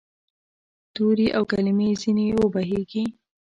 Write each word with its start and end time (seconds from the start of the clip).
تورې 0.93 1.27
او 1.37 1.43
کلمې 1.51 1.89
ځیني 2.01 2.25
وبهیږې 2.39 3.03